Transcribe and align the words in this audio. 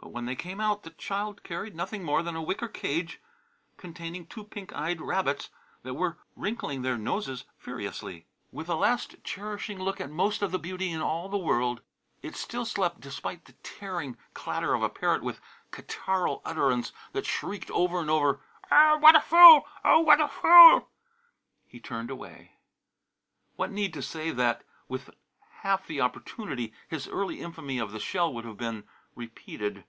But 0.00 0.12
when 0.12 0.24
they 0.26 0.36
came 0.36 0.58
out 0.60 0.84
the 0.84 0.90
child 0.90 1.42
carried 1.42 1.74
nothing 1.74 2.02
more 2.02 2.22
than 2.22 2.34
a 2.36 2.40
wicker 2.40 2.68
cage 2.68 3.20
containing 3.76 4.26
two 4.26 4.42
pink 4.44 4.72
eyed 4.72 5.00
white 5.00 5.06
rabbits 5.06 5.50
that 5.82 5.94
were 5.94 6.16
wrinkling 6.34 6.80
their 6.80 6.96
noses 6.96 7.44
furiously. 7.58 8.24
With 8.50 8.70
a 8.70 8.74
last 8.76 9.16
cherishing 9.22 9.78
look 9.78 10.00
at 10.00 10.08
most 10.10 10.40
of 10.40 10.50
the 10.50 10.58
beauty 10.58 10.92
in 10.92 11.02
all 11.02 11.28
the 11.28 11.36
world 11.36 11.82
it 12.22 12.36
still 12.36 12.64
slept 12.64 13.00
despite 13.00 13.44
the 13.44 13.52
tearing 13.64 14.16
clatter 14.32 14.72
of 14.72 14.82
a 14.82 14.88
parrot 14.88 15.22
with 15.22 15.40
catarrhal 15.72 16.40
utterance 16.44 16.92
that 17.12 17.26
shrieked 17.26 17.70
over 17.72 18.00
and 18.00 18.08
over, 18.08 18.40
"Oh, 18.70 18.96
what 19.00 19.14
a 19.16 19.20
fool! 19.20 19.66
Oh, 19.84 20.00
what 20.00 20.20
a 20.22 20.28
fool!" 20.28 20.88
he 21.66 21.80
turned 21.80 22.08
away. 22.10 22.52
What 23.56 23.72
need 23.72 23.92
to 23.94 24.02
say 24.02 24.30
that, 24.30 24.64
with 24.88 25.10
half 25.64 25.86
the 25.86 26.00
opportunity, 26.00 26.72
his 26.88 27.08
early 27.08 27.40
infamy 27.40 27.78
of 27.78 27.90
the 27.92 28.00
shell 28.00 28.32
would 28.32 28.46
have 28.46 28.56
been 28.56 28.84
repeated. 29.14 29.84